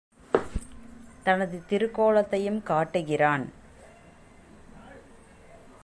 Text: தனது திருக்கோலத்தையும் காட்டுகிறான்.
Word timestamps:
தனது 1.23 1.63
திருக்கோலத்தையும் 1.69 2.63
காட்டுகிறான். 2.63 3.43